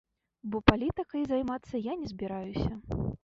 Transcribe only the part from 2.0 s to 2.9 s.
не збіраюся.